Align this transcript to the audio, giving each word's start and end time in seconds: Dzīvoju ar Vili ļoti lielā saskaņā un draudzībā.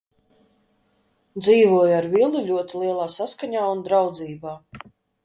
Dzīvoju 1.43 1.93
ar 1.97 2.07
Vili 2.13 2.41
ļoti 2.47 2.81
lielā 2.85 3.05
saskaņā 3.17 3.67
un 3.75 3.85
draudzībā. 3.89 4.57